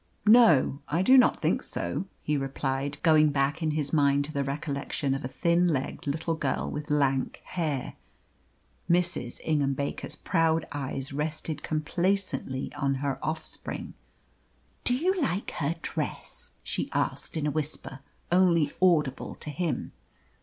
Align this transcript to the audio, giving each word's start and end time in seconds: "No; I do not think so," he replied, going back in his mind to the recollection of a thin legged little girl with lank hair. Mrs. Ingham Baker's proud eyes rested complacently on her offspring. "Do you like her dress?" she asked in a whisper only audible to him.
"No; 0.25 0.79
I 0.87 1.03
do 1.03 1.15
not 1.15 1.43
think 1.43 1.61
so," 1.61 2.05
he 2.23 2.35
replied, 2.35 2.97
going 3.03 3.29
back 3.29 3.61
in 3.61 3.69
his 3.69 3.93
mind 3.93 4.25
to 4.25 4.33
the 4.33 4.43
recollection 4.43 5.13
of 5.13 5.23
a 5.23 5.27
thin 5.27 5.67
legged 5.67 6.07
little 6.07 6.33
girl 6.33 6.71
with 6.71 6.89
lank 6.89 7.39
hair. 7.45 7.97
Mrs. 8.89 9.39
Ingham 9.45 9.75
Baker's 9.75 10.15
proud 10.15 10.65
eyes 10.71 11.13
rested 11.13 11.61
complacently 11.61 12.73
on 12.73 12.95
her 12.95 13.23
offspring. 13.23 13.93
"Do 14.85 14.95
you 14.95 15.21
like 15.21 15.51
her 15.51 15.75
dress?" 15.83 16.53
she 16.63 16.89
asked 16.93 17.37
in 17.37 17.45
a 17.45 17.51
whisper 17.51 17.99
only 18.31 18.71
audible 18.81 19.35
to 19.35 19.51
him. 19.51 19.91